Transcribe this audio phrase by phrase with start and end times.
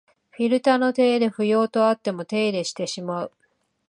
[0.31, 3.31] フィルターの手入れ不要とあっても手入れしてしまう